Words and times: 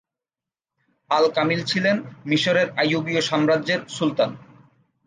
আল-কামিল 1.09 1.61
ছিলেন 1.65 1.97
মিশরের 2.25 2.67
আইয়ুবীয় 2.77 3.21
সাম্রাজ্যের 3.21 3.81
সুলতান। 3.89 4.31